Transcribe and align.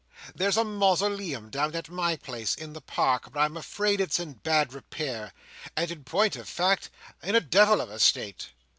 There's 0.33 0.57
a 0.57 0.63
Mausoleum 0.63 1.51
down 1.51 1.75
at 1.75 1.87
my 1.87 2.15
place, 2.15 2.55
in 2.55 2.73
the 2.73 2.81
park, 2.81 3.31
but 3.31 3.39
I'm 3.39 3.55
afraid 3.55 4.01
it's 4.01 4.19
in 4.19 4.33
bad 4.33 4.73
repair, 4.73 5.31
and, 5.75 5.91
in 5.91 6.05
point 6.05 6.35
of 6.35 6.49
fact, 6.49 6.89
in 7.21 7.35
a 7.35 7.39
devil 7.39 7.79
of 7.81 7.91
a 7.91 7.99
state. 7.99 8.49